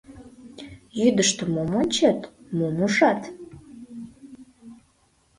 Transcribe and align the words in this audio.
—Йӱдыштӧ 0.99 1.43
мом 1.53 1.71
ончет, 1.81 2.19
мом 2.57 2.77
ужат? 2.85 3.21